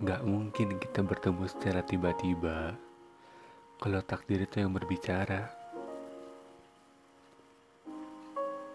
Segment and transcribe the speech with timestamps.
[0.00, 2.72] Gak mungkin kita bertemu secara tiba-tiba
[3.76, 5.52] kalau takdir itu yang berbicara.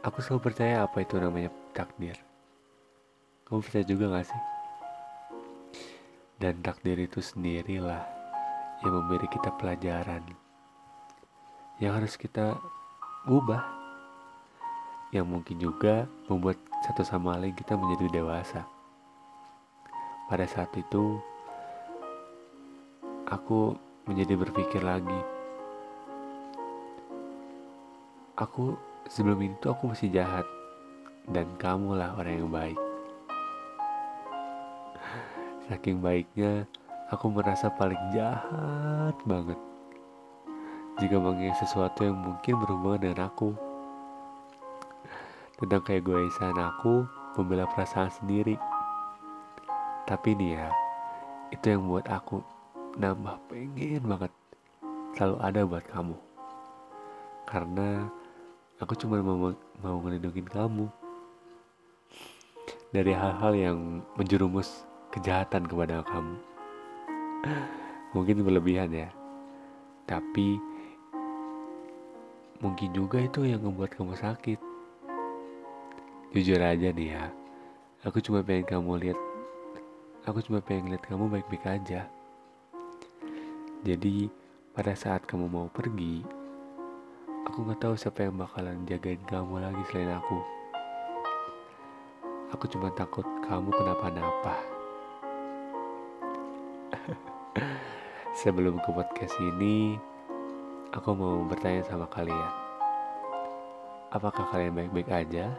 [0.06, 2.14] Aku selalu percaya apa itu namanya takdir.
[3.50, 4.42] Kamu percaya juga gak sih?
[6.38, 8.06] Dan takdir itu sendirilah
[8.86, 10.22] yang memberi kita pelajaran
[11.82, 12.54] yang harus kita
[13.26, 13.66] ubah
[15.10, 18.75] yang mungkin juga membuat satu sama lain kita menjadi dewasa
[20.30, 21.22] pada saat itu
[23.30, 23.78] aku
[24.10, 25.22] menjadi berpikir lagi
[28.38, 28.78] aku
[29.10, 30.46] sebelum itu aku masih jahat
[31.30, 32.80] dan kamulah orang yang baik
[35.66, 36.70] Saking baiknya,
[37.10, 39.58] aku merasa paling jahat banget
[41.02, 43.58] jika mengingat sesuatu yang mungkin berhubungan dengan aku.
[45.58, 48.62] Tentang keegoisan aku membela perasaan sendiri.
[50.06, 50.70] Tapi nih ya,
[51.50, 52.38] itu yang buat aku
[53.02, 54.32] nambah pengen banget
[55.18, 56.16] selalu ada buat kamu.
[57.50, 58.06] Karena
[58.78, 59.50] aku cuma mau,
[59.82, 60.86] mau ngelindungin kamu
[62.94, 63.78] dari hal-hal yang
[64.14, 66.36] menjerumus kejahatan kepada kamu.
[68.14, 69.10] Mungkin berlebihan ya.
[70.06, 70.62] Tapi
[72.62, 74.62] mungkin juga itu yang membuat kamu sakit.
[76.30, 77.34] Jujur aja nih ya.
[78.06, 79.20] Aku cuma pengen kamu lihat
[80.26, 82.10] aku cuma pengen lihat kamu baik-baik aja.
[83.86, 84.26] Jadi
[84.74, 86.26] pada saat kamu mau pergi,
[87.46, 90.42] aku nggak tahu siapa yang bakalan jagain kamu lagi selain aku.
[92.58, 94.58] Aku cuma takut kamu kenapa-napa.
[98.42, 99.94] Sebelum ke podcast ini,
[100.90, 102.54] aku mau bertanya sama kalian.
[104.10, 105.54] Apakah kalian baik-baik aja?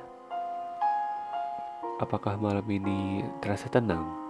[2.03, 4.26] Apakah malam ini terasa tenang?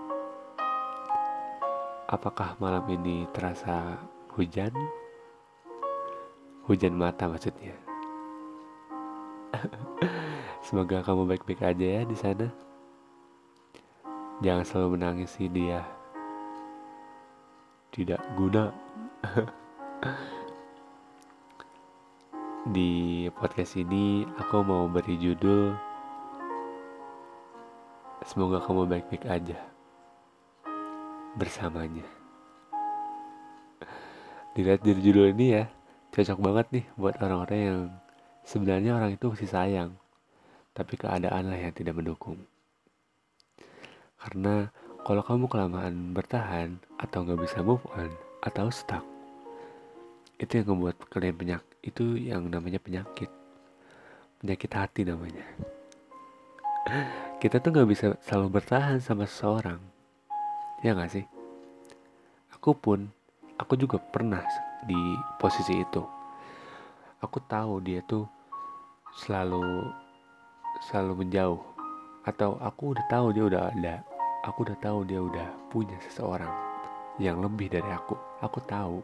[2.06, 3.98] Apakah malam ini terasa
[4.38, 4.70] hujan?
[6.70, 7.74] Hujan mata maksudnya.
[10.66, 12.46] Semoga kamu baik-baik aja ya di sana.
[14.38, 15.82] Jangan selalu menangisi dia
[17.90, 18.70] tidak guna
[22.76, 25.72] di podcast ini aku mau beri judul
[28.20, 29.75] semoga kamu baik-baik aja
[31.36, 32.04] bersamanya.
[34.56, 35.64] Dilihat dari judul ini ya
[36.16, 37.80] cocok banget nih buat orang-orang yang
[38.48, 39.90] sebenarnya orang itu masih sayang
[40.72, 42.40] tapi keadaan lah yang tidak mendukung.
[44.16, 44.72] Karena
[45.04, 48.12] kalau kamu kelamaan bertahan atau nggak bisa move on
[48.44, 49.04] atau stuck,
[50.36, 53.30] itu yang membuat kalian penyak itu yang namanya penyakit,
[54.40, 55.46] penyakit hati namanya.
[57.40, 59.80] Kita tuh nggak bisa selalu bertahan sama seseorang,
[60.80, 61.24] ya nggak sih?
[62.56, 63.08] Aku pun,
[63.56, 64.42] aku juga pernah
[64.84, 64.98] di
[65.40, 66.02] posisi itu.
[67.22, 68.26] Aku tahu dia tuh
[69.24, 69.88] selalu
[70.88, 71.62] selalu menjauh.
[72.26, 73.96] Atau aku udah tahu dia udah ada
[74.46, 76.54] aku udah tahu dia udah punya seseorang
[77.18, 78.14] yang lebih dari aku.
[78.38, 79.02] Aku tahu.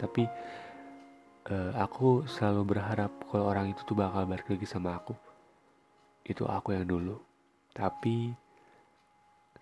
[0.00, 0.24] Tapi
[1.52, 5.12] uh, aku selalu berharap kalau orang itu tuh bakal balik lagi sama aku.
[6.24, 7.20] Itu aku yang dulu.
[7.76, 8.32] Tapi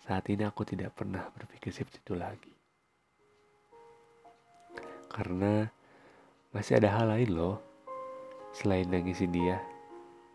[0.04, 2.52] saat ini aku tidak pernah berpikir seperti itu lagi.
[5.08, 5.64] Karena
[6.52, 7.56] masih ada hal lain loh
[8.52, 9.56] selain nangisin dia.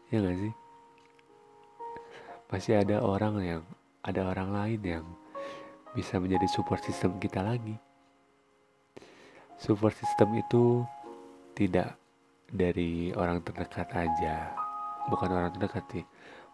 [0.09, 0.53] Ya gak sih?
[2.51, 3.63] Masih ada orang yang
[4.01, 5.05] ada orang lain yang
[5.93, 7.77] bisa menjadi support system kita lagi.
[9.61, 10.81] Support system itu
[11.53, 11.95] tidak
[12.51, 14.51] dari orang terdekat aja,
[15.07, 16.05] bukan orang terdekat sih,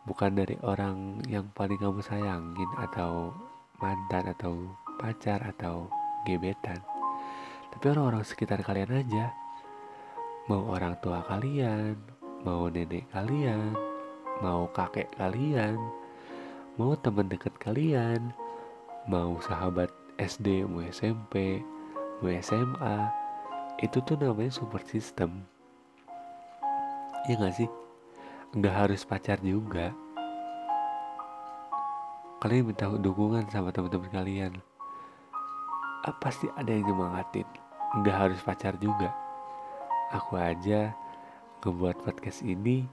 [0.08, 3.36] bukan dari orang yang paling kamu sayangin atau
[3.84, 5.92] mantan atau pacar atau
[6.24, 6.80] gebetan,
[7.76, 9.36] tapi orang-orang sekitar kalian aja,
[10.48, 12.00] mau orang tua kalian,
[12.48, 13.76] mau nenek kalian,
[14.40, 15.76] mau kakek kalian,
[16.80, 18.32] mau teman dekat kalian,
[19.12, 21.62] mau sahabat SD, mau SMP,
[22.24, 22.98] mau SMA,
[23.84, 25.46] itu tuh namanya support system.
[27.28, 27.70] Iya gak sih?
[28.56, 29.92] Nggak harus pacar juga.
[32.38, 34.54] Kalian minta dukungan sama teman-teman kalian.
[36.06, 37.50] Ah, pasti ada yang nyemangatin.
[38.00, 39.12] Nggak harus pacar juga.
[40.14, 40.96] Aku aja
[41.60, 42.88] ngebuat podcast ini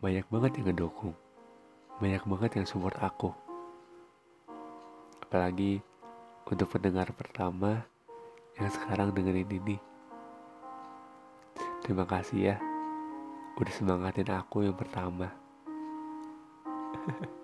[0.00, 1.12] banyak banget yang ngedukung
[2.00, 3.28] banyak banget yang support aku.
[5.20, 5.84] Apalagi
[6.48, 7.84] untuk pendengar pertama
[8.56, 9.76] yang sekarang dengerin ini.
[11.84, 12.56] Terima kasih ya,
[13.58, 15.32] udah semangatin aku yang pertama.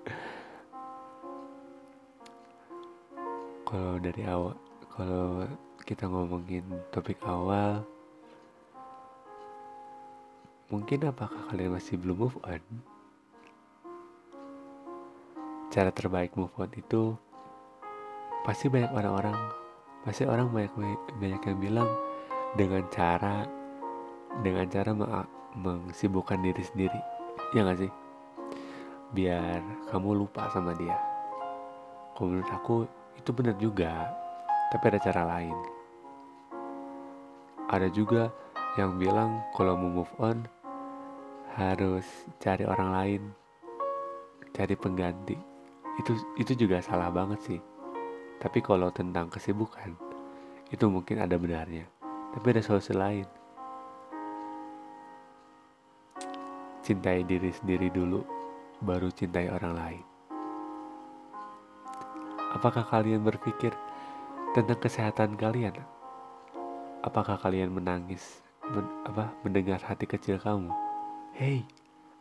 [3.66, 4.54] kalau dari awal
[4.94, 5.42] kalau
[5.82, 6.62] kita ngomongin
[6.94, 7.82] topik awal
[10.70, 12.62] mungkin apakah kalian masih belum move on
[15.74, 17.18] cara terbaik move on itu
[18.46, 19.34] pasti banyak orang-orang
[20.06, 20.70] pasti orang banyak
[21.18, 21.90] banyak yang bilang
[22.54, 23.42] dengan cara
[24.44, 24.92] dengan cara
[25.56, 27.00] mengsibukkan diri sendiri.
[27.56, 27.92] Ya gak sih?
[29.14, 30.96] Biar kamu lupa sama dia.
[32.16, 32.76] Kalau menurut aku
[33.16, 34.12] itu benar juga.
[34.72, 35.56] Tapi ada cara lain.
[37.70, 38.28] Ada juga
[38.76, 40.44] yang bilang kalau mau move on
[41.56, 42.04] harus
[42.42, 43.22] cari orang lain.
[44.52, 45.36] Cari pengganti.
[45.96, 47.60] Itu itu juga salah banget sih.
[48.36, 49.96] Tapi kalau tentang kesibukan
[50.68, 51.88] itu mungkin ada benarnya.
[52.36, 53.24] Tapi ada solusi lain
[56.86, 58.22] cintai diri sendiri dulu
[58.78, 60.04] baru cintai orang lain
[62.56, 63.68] Apakah kalian berpikir
[64.56, 65.76] tentang kesehatan kalian?
[67.04, 70.72] Apakah kalian menangis, men, apa, mendengar hati kecil kamu?
[71.36, 71.68] Hei,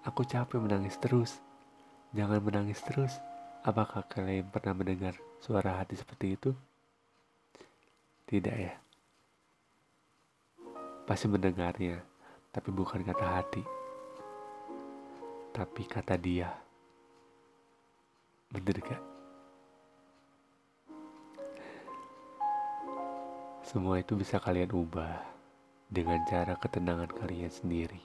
[0.03, 1.39] aku capek menangis terus.
[2.11, 3.15] Jangan menangis terus.
[3.63, 6.51] Apakah kalian pernah mendengar suara hati seperti itu?
[8.27, 8.75] Tidak ya.
[11.07, 12.03] Pasti mendengarnya,
[12.51, 13.84] tapi bukan kata hati.
[15.55, 16.51] Tapi kata dia.
[18.51, 18.99] Bener gak?
[23.63, 25.23] Semua itu bisa kalian ubah
[25.87, 28.03] dengan cara ketenangan kalian sendiri.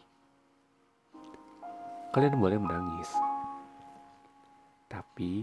[2.14, 3.11] Kalian boleh menangis,
[4.87, 5.43] tapi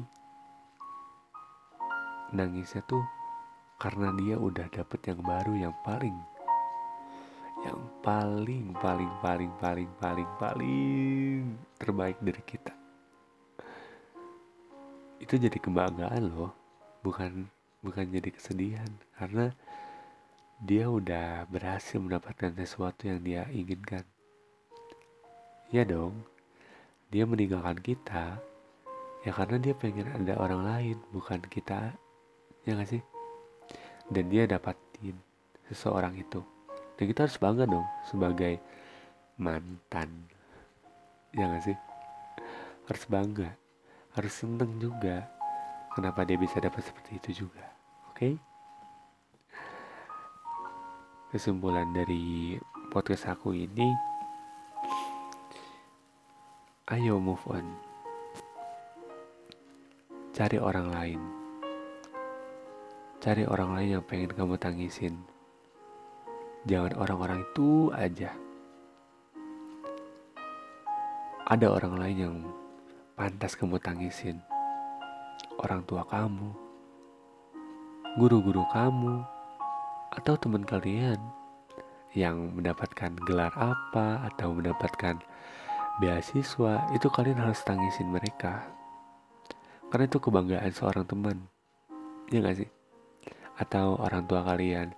[2.31, 3.03] nangisnya tuh
[3.83, 6.15] karena dia udah dapet yang baru yang paling
[7.67, 11.43] yang paling paling paling paling paling paling
[11.75, 12.73] terbaik dari kita
[15.19, 16.55] itu jadi kebanggaan loh
[17.03, 17.51] bukan
[17.83, 19.51] bukan jadi kesedihan karena
[20.57, 24.01] dia udah berhasil mendapatkan sesuatu yang dia inginkan.
[25.69, 26.25] Ya dong,
[27.13, 28.41] dia meninggalkan kita
[29.21, 31.93] ya karena dia pengen ada orang lain, bukan kita.
[32.65, 33.03] Ya gak sih?
[34.09, 35.13] Dan dia dapatin
[35.69, 36.41] seseorang itu.
[36.97, 38.59] Dan kita harus bangga dong sebagai
[39.37, 40.09] mantan.
[41.31, 41.77] Ya gak sih?
[42.89, 43.53] Harus bangga.
[44.17, 45.29] Harus seneng juga.
[45.93, 47.65] Kenapa dia bisa dapat seperti itu juga.
[48.09, 48.17] Oke?
[48.17, 48.33] Okay?
[51.27, 52.55] kesimpulan dari
[52.87, 53.91] podcast aku ini
[56.95, 57.67] ayo move on
[60.31, 61.19] cari orang lain
[63.19, 65.19] cari orang lain yang pengen kamu tangisin
[66.67, 68.35] jangan orang-orang itu aja.
[71.47, 72.35] Ada orang lain yang
[73.15, 74.43] pantas kamu tangisin.
[75.63, 76.67] Orang tua kamu
[78.17, 79.21] guru-guru kamu
[80.09, 81.21] atau teman kalian
[82.17, 85.21] yang mendapatkan gelar apa atau mendapatkan
[86.01, 88.65] beasiswa itu kalian harus tangisin mereka.
[89.93, 91.37] Karena itu kebanggaan seorang teman.
[92.33, 92.69] Ya gak sih?
[93.61, 94.96] Atau orang tua kalian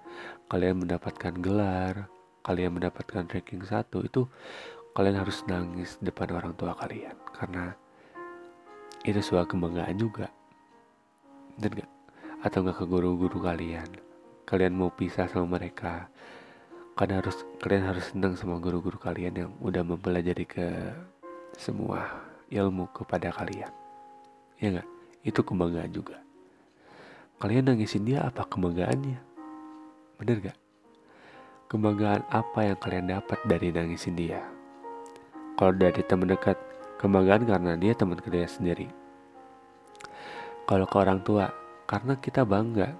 [0.49, 2.09] kalian mendapatkan gelar
[2.43, 4.25] kalian mendapatkan ranking satu itu
[4.97, 7.13] kalian harus nangis depan orang tua kalian.
[7.31, 7.71] Karena
[9.05, 10.27] itu sebuah kebanggaan juga.
[11.59, 11.91] Dan gak
[12.41, 13.87] atau gak ke guru-guru kalian?
[14.49, 16.09] Kalian mau pisah sama mereka
[16.97, 20.68] kalian harus kalian harus senang sama guru-guru kalian yang udah mempelajari ke
[21.56, 23.71] semua ilmu kepada kalian.
[24.59, 24.89] Ya nggak?
[25.23, 26.19] Itu kebanggaan juga.
[27.39, 29.29] Kalian nangisin dia apa kebanggaannya
[30.19, 30.57] bener gak?
[31.71, 34.44] Kebanggaan apa yang kalian dapat dari nangisin dia?
[35.56, 36.59] Kalau dari teman dekat
[36.99, 38.88] kebanggaan karena dia teman kalian sendiri.
[40.68, 41.49] Kalau ke orang tua
[41.88, 42.92] karena kita bangga.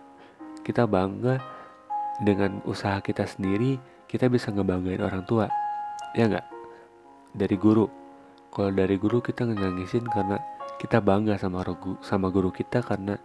[0.64, 1.42] Kita bangga
[2.24, 5.52] dengan usaha kita sendiri kita bisa ngebanggain orang tua.
[6.18, 6.48] Ya nggak
[7.36, 7.86] dari guru.
[8.50, 10.42] Kalau dari guru kita ngangisin karena
[10.82, 13.20] kita bangga sama guru kita karena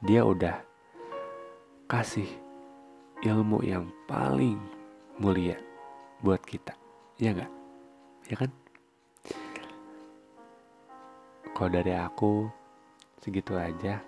[0.00, 0.64] dia udah
[1.90, 2.49] kasih
[3.24, 4.60] ilmu yang paling
[5.20, 5.56] mulia
[6.24, 6.76] buat kita
[7.20, 7.52] ya nggak
[8.28, 8.50] ya kan
[11.56, 12.48] kalau dari aku
[13.20, 14.00] segitu aja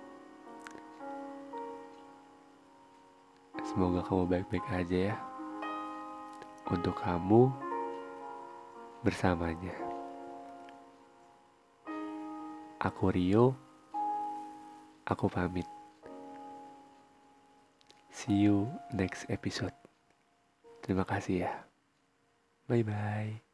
[3.73, 5.17] Semoga kamu baik-baik aja ya.
[6.69, 7.49] Untuk kamu
[9.01, 9.73] bersamanya.
[12.77, 13.57] Aku Rio.
[15.09, 15.72] Aku pamit.
[18.23, 19.75] See you next episode.
[20.79, 21.67] Terima kasih ya.
[22.71, 23.52] Bye bye.